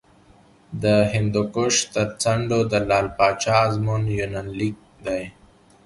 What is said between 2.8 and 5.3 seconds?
لعل پاچا ازمون یونلیک دی